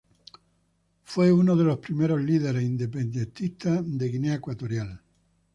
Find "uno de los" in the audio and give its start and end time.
1.31-1.77